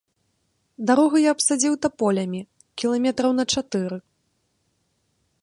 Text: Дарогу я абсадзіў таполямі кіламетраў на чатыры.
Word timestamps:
Дарогу 0.91 1.17
я 1.21 1.33
абсадзіў 1.37 1.73
таполямі 1.87 2.41
кіламетраў 2.83 3.31
на 3.41 3.45
чатыры. 3.55 4.03